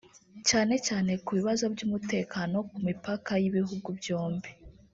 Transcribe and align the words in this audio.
cyane 0.49 0.75
cyane 0.87 1.11
ku 1.25 1.31
bibazo 1.37 1.63
by’umutekano 1.73 2.57
ku 2.69 2.77
mipaka 2.87 3.31
y’ibihugu 3.41 3.87
byombi 3.99 4.49